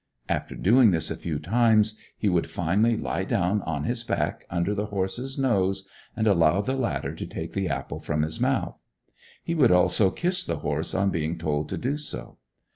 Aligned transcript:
After 0.27 0.55
doing 0.55 0.89
this 0.89 1.11
a 1.11 1.15
few 1.15 1.37
times, 1.37 1.95
he 2.17 2.27
would 2.27 2.49
finally 2.49 2.97
lie 2.97 3.23
down 3.23 3.61
on 3.61 3.83
his 3.83 4.03
back 4.03 4.47
under 4.49 4.73
the 4.73 4.87
horse's 4.87 5.37
nose, 5.37 5.87
and 6.15 6.25
allow 6.25 6.59
the 6.61 6.73
latter 6.75 7.13
to 7.13 7.27
take 7.27 7.51
the 7.51 7.69
apple 7.69 7.99
from 7.99 8.23
his 8.23 8.39
mouth. 8.39 8.81
He 9.43 9.53
would 9.53 9.71
also 9.71 10.09
kiss 10.09 10.43
the 10.43 10.57
horse, 10.65 10.95
on 10.95 11.11
being 11.11 11.37
told 11.37 11.69
to 11.69 11.77
do 11.77 11.97
so. 11.97 12.39